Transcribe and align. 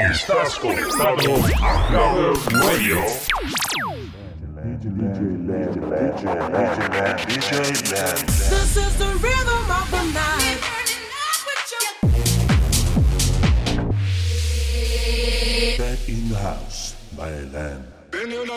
Estás 0.00 0.58
conectado 0.58 1.36
a 1.62 1.88
Power 1.88 2.32
Radio. 2.64 2.96
This 8.48 8.76
is 8.76 8.96
the 8.96 9.12
rhythm 9.20 9.70
of 9.70 9.90
the 9.90 10.02
night. 10.14 10.58
Tech 15.76 16.08
in 16.08 16.30
the 16.30 16.36
house 16.38 16.94
by 17.14 17.30
Lenn. 17.52 17.84
There's 18.10 18.24
a 18.24 18.48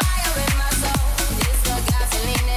fire 0.00 0.36
in 0.40 0.52
my 0.56 0.70
soul. 0.80 1.04
It's 1.38 1.62
the 1.68 1.76
gasoline 1.92 2.52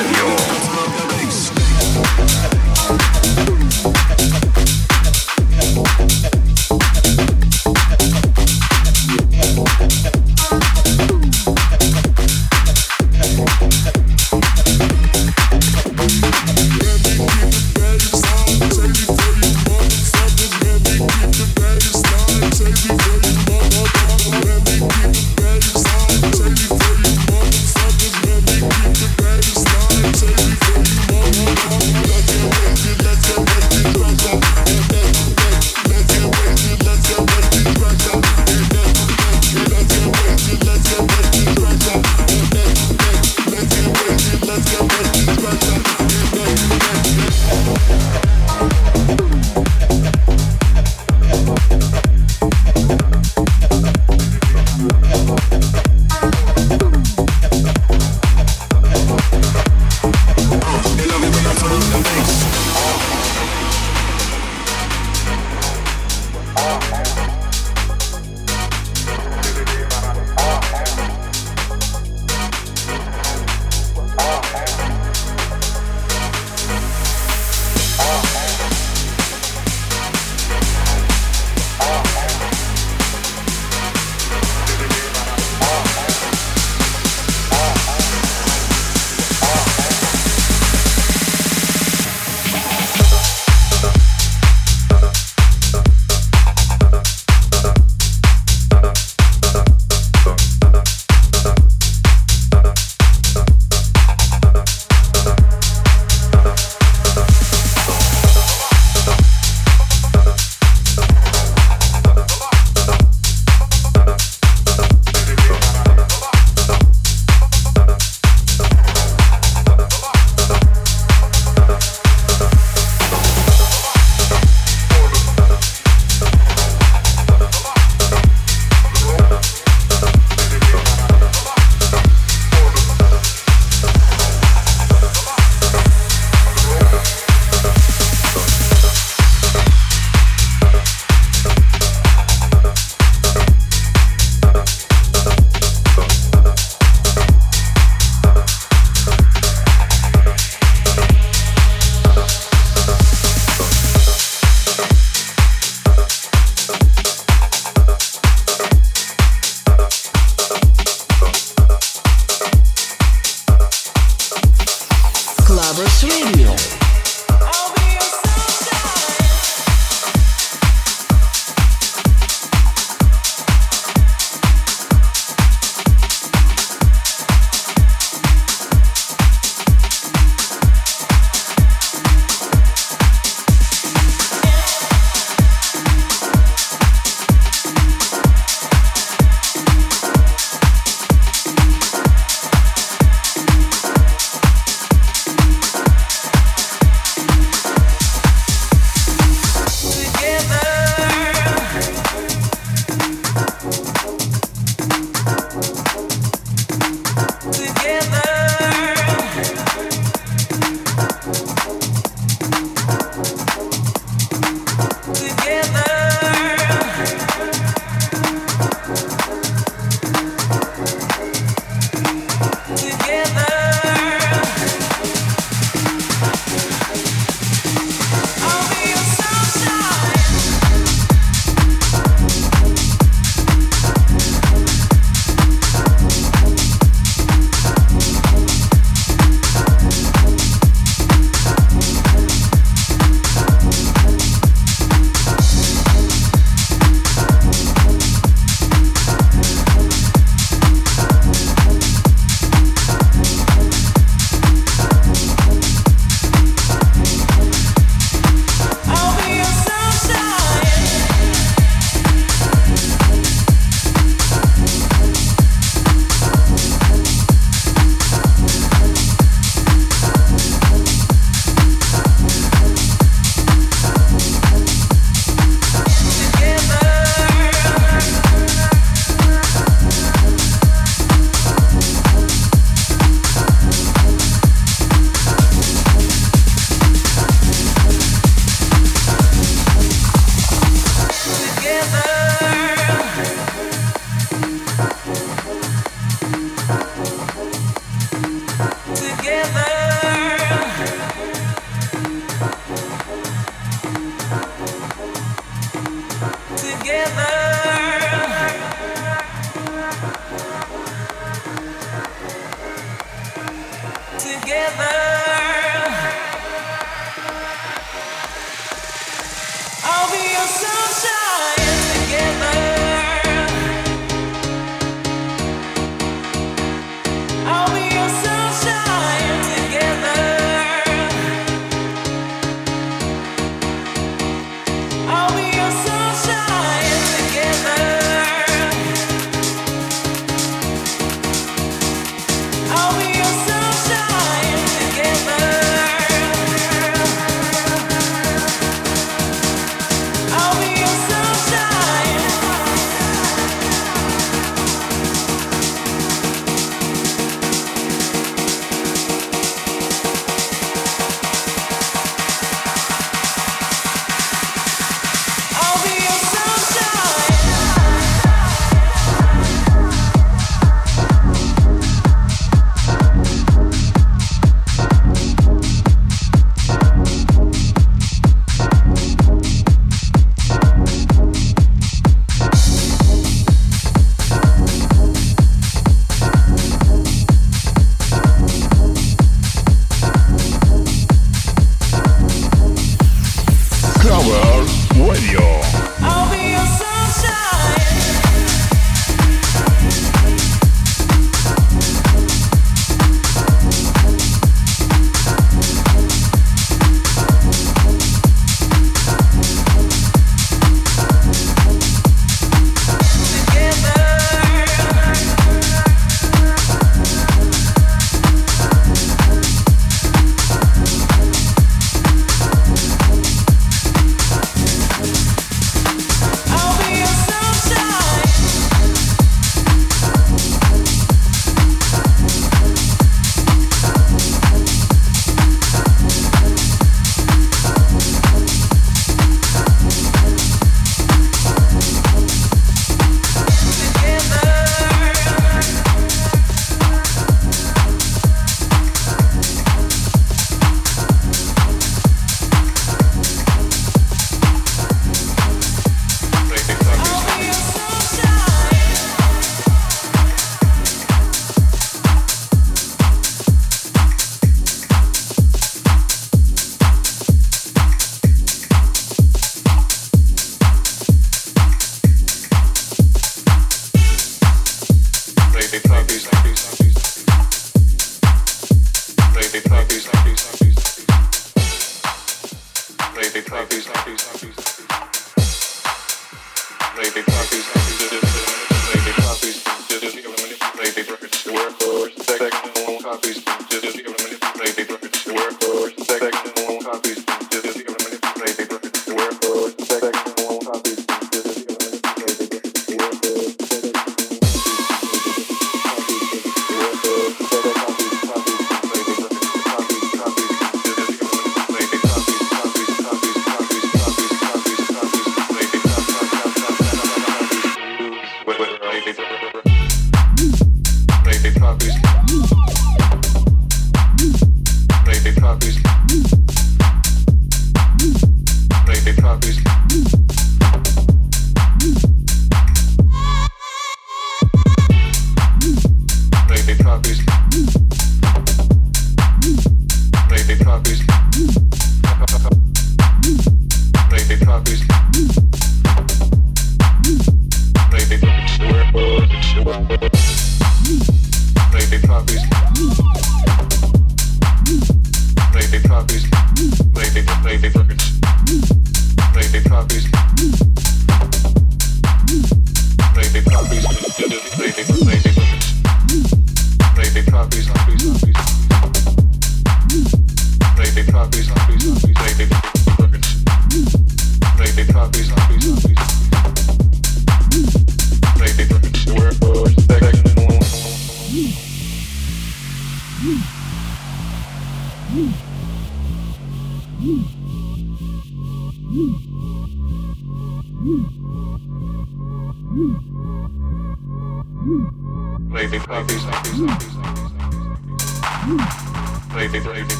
Power 0.00 0.39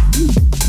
Thank 0.00 0.54
you. 0.54 0.59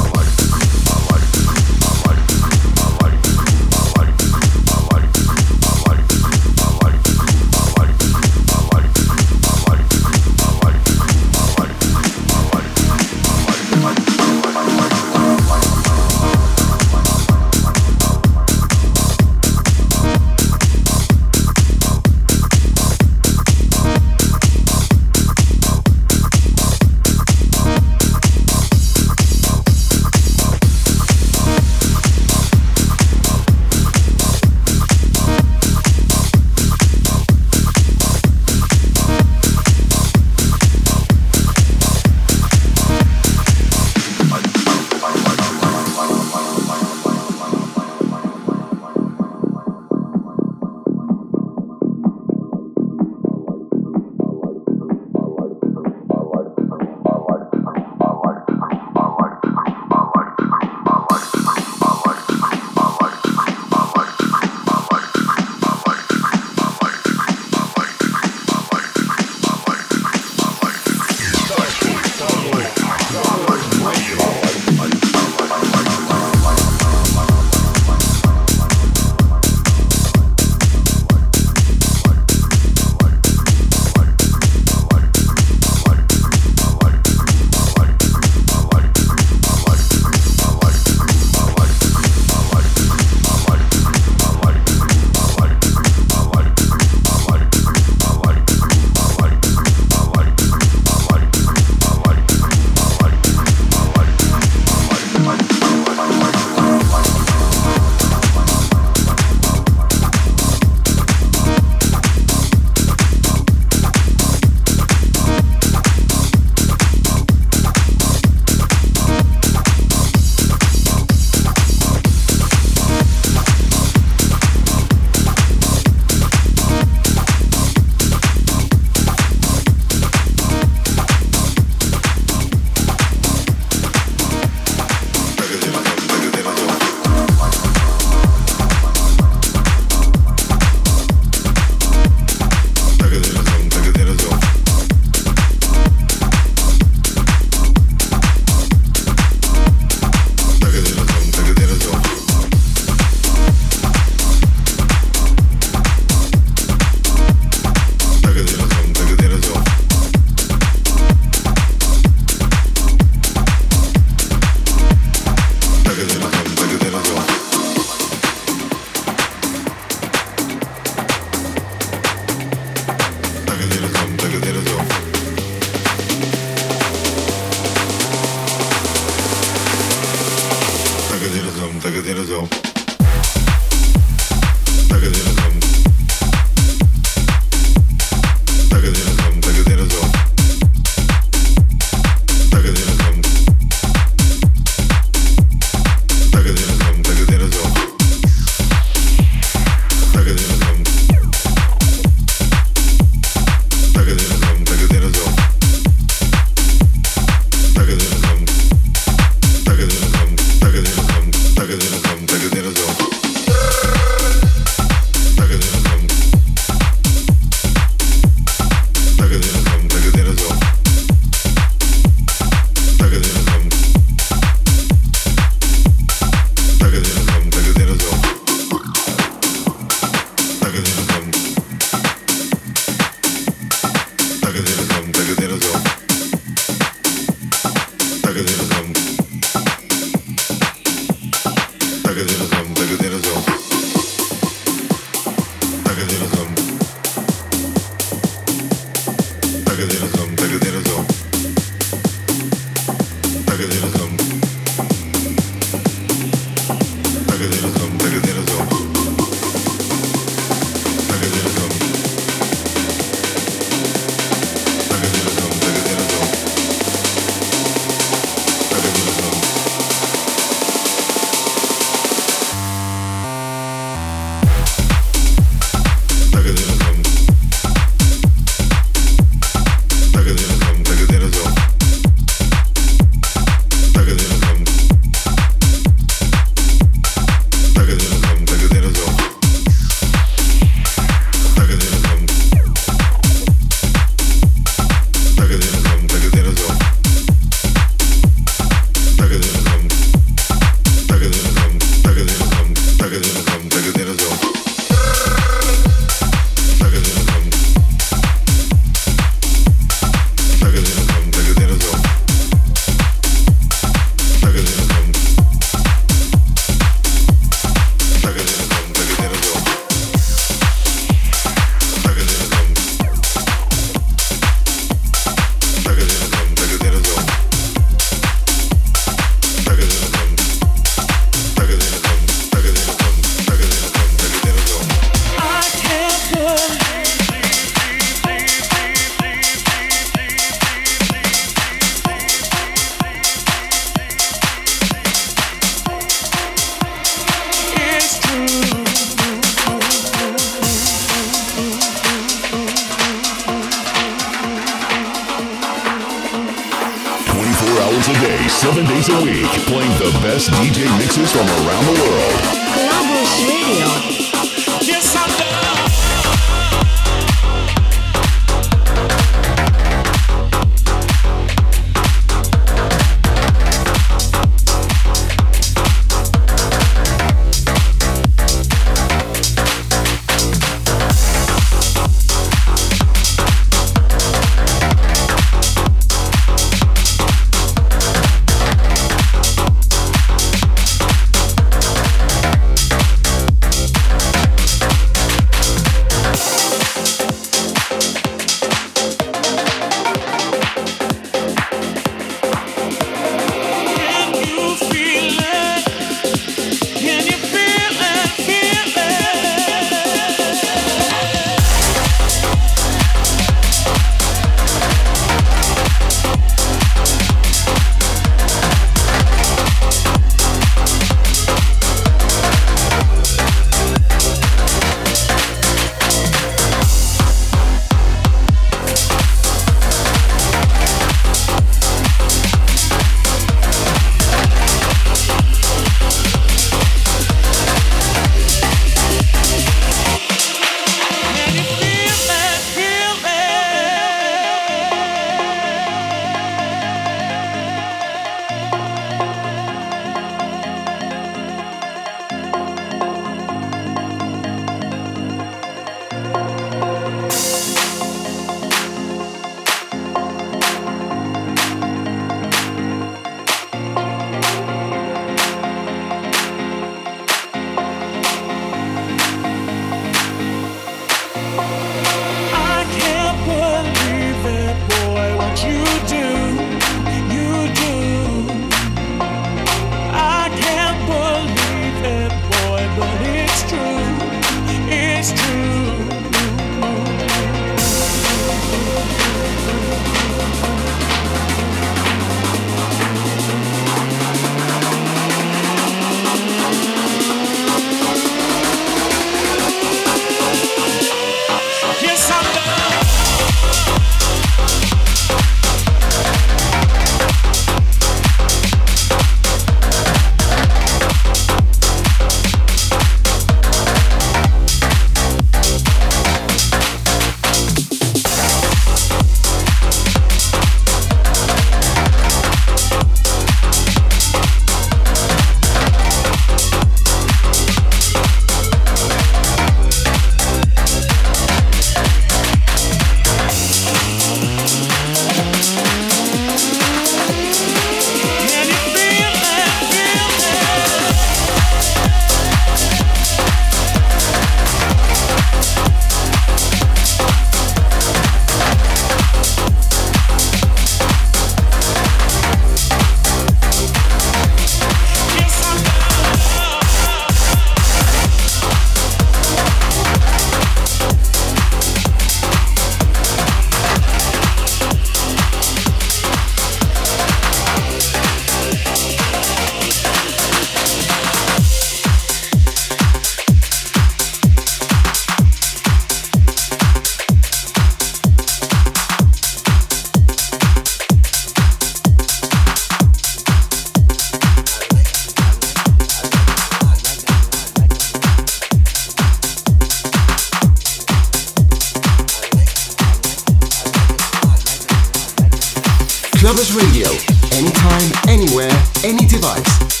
Radio. 596.69 597.07
Anytime, 597.53 598.11
anywhere, 598.29 598.69
any 599.03 599.25
device. 599.25 600.00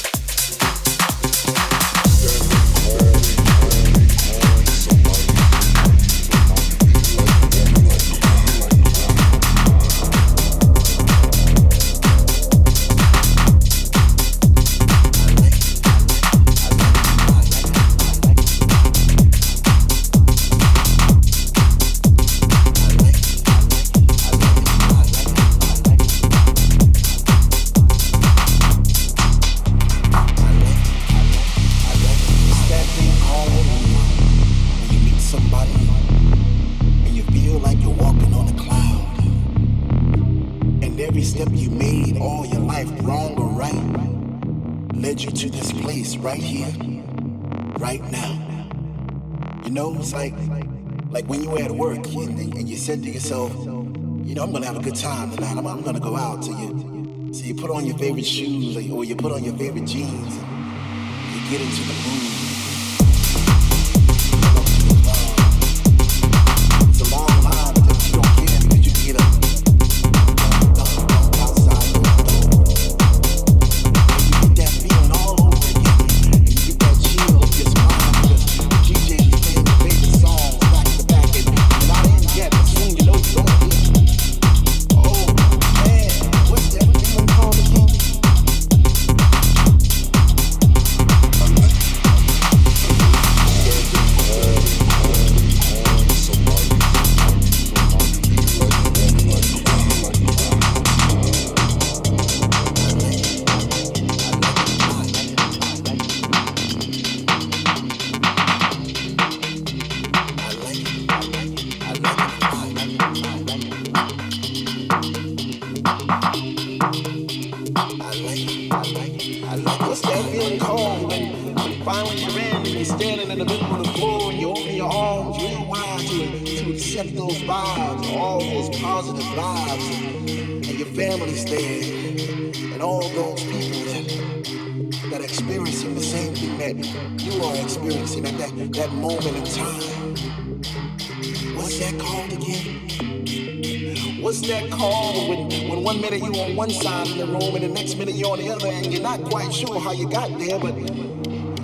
call 144.71 145.29
when, 145.29 145.69
when 145.69 145.83
one 145.83 146.01
minute 146.01 146.21
you're 146.21 146.45
on 146.45 146.55
one 146.55 146.69
side 146.69 147.07
of 147.09 147.17
the 147.17 147.25
room 147.25 147.55
and 147.55 147.63
the 147.63 147.67
next 147.67 147.95
minute 147.95 148.15
you're 148.15 148.31
on 148.31 148.39
the 148.39 148.49
other 148.49 148.67
and 148.67 148.91
you're 148.91 149.01
not 149.01 149.23
quite 149.23 149.53
sure 149.53 149.79
how 149.79 149.91
you 149.91 150.09
got 150.09 150.29
there, 150.39 150.59
but 150.59 150.75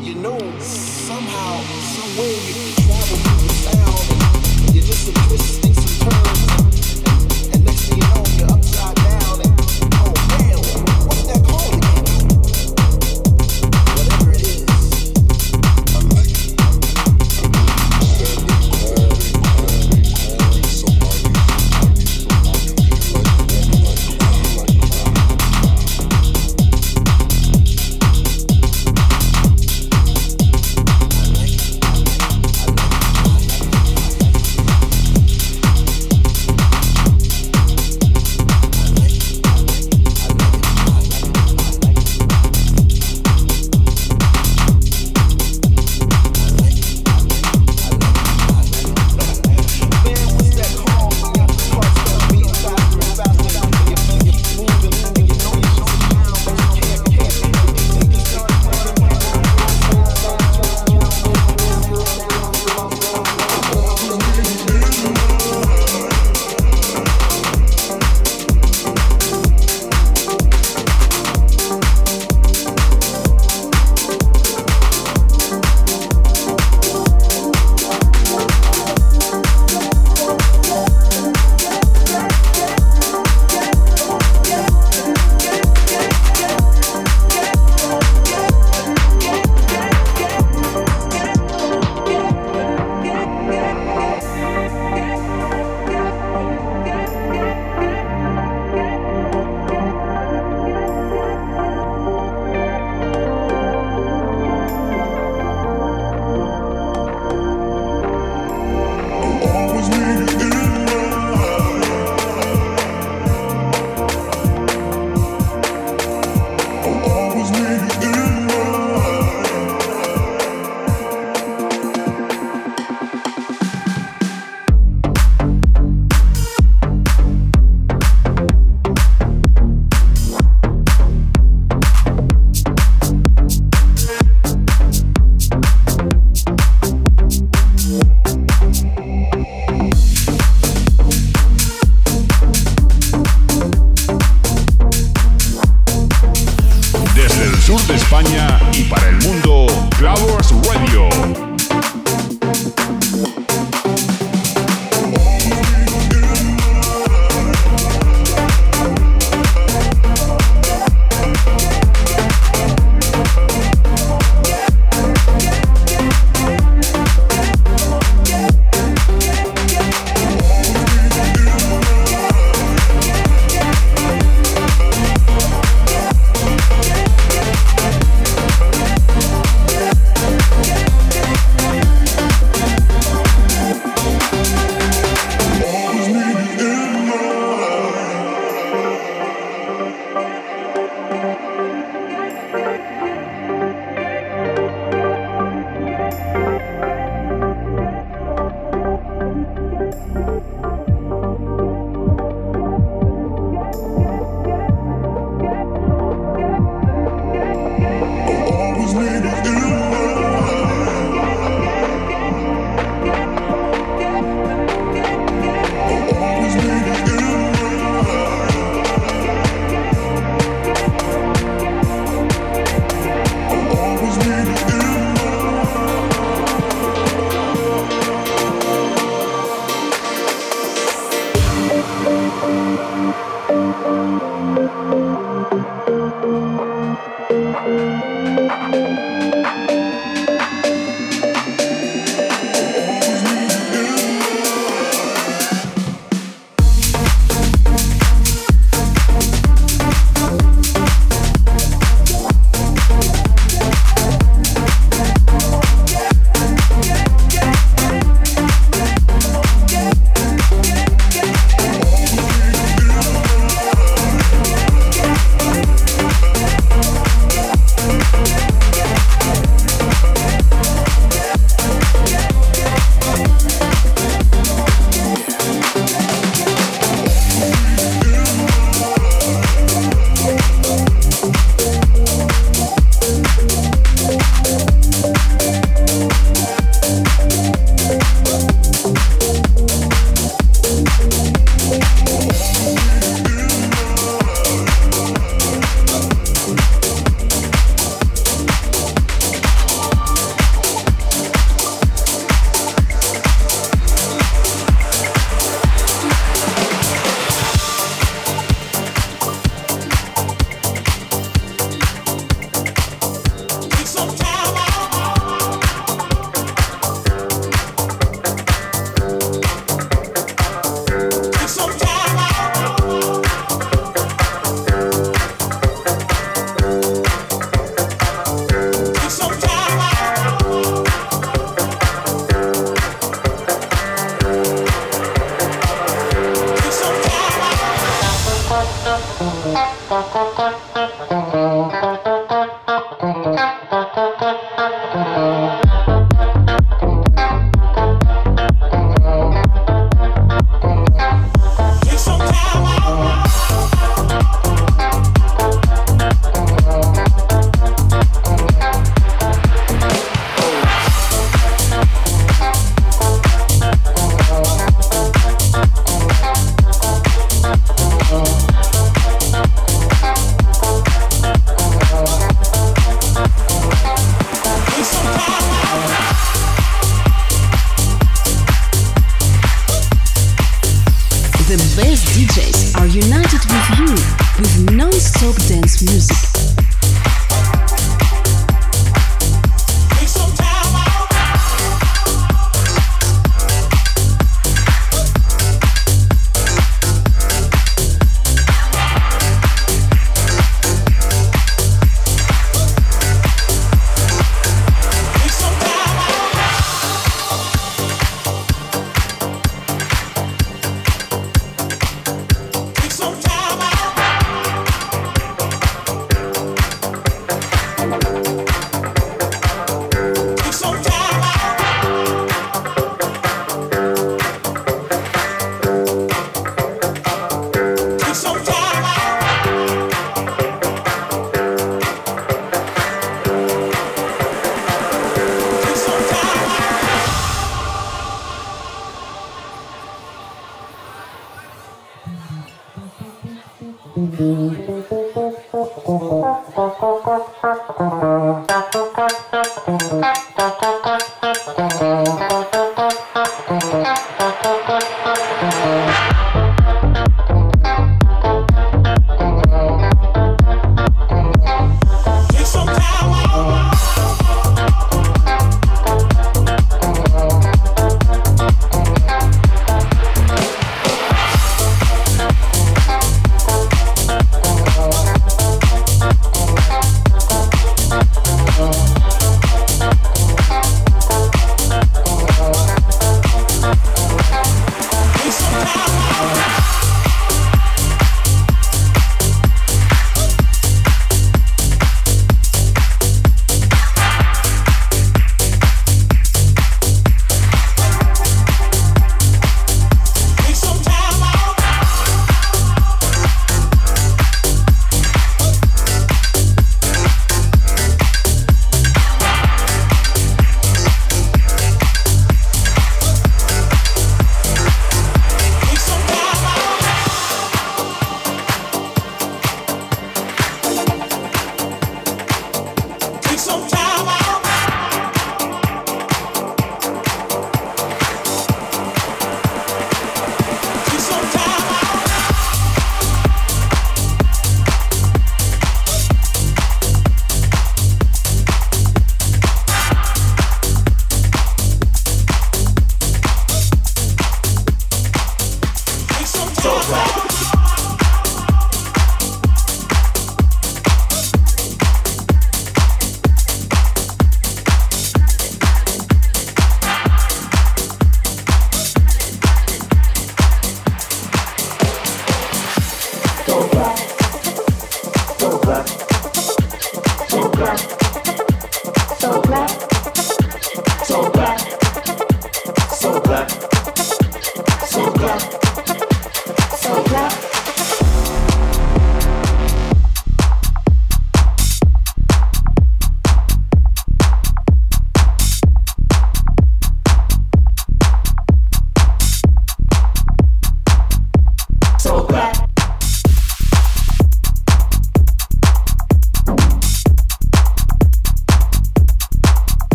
you 0.00 0.14
know 0.14 0.38
somehow, 0.60 1.62
some 1.62 2.18
way 2.18 2.34
you 2.34 2.74
travel 2.84 3.16
through 3.16 3.46
the 3.46 3.54
sound 3.54 4.66
and 4.66 4.74
you're 4.74 4.84
just 4.84 5.08
a 5.08 5.12
twisted 5.12 5.75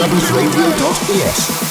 www.radio.es. 0.00 1.69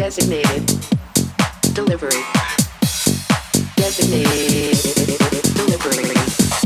Designated. 0.00 0.66
Delivery. 1.74 2.24
Designated. 3.76 5.20
Delivery. 5.54 6.59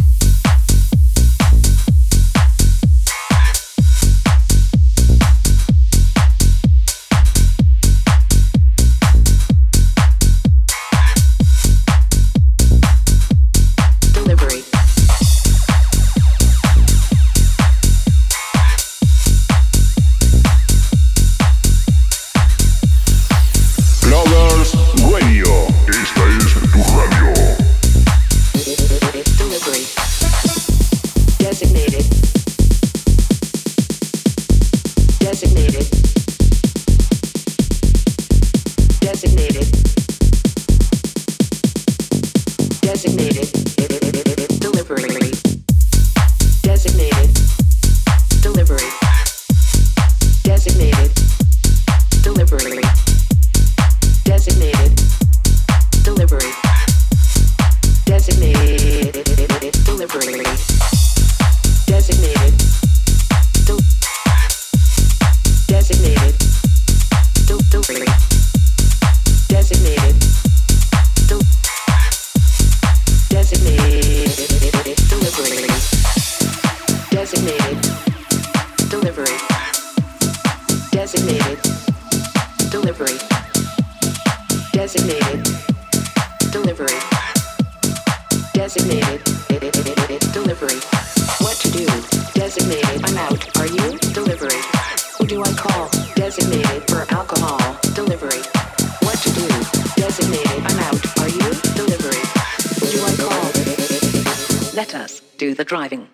Driving. 105.75 106.14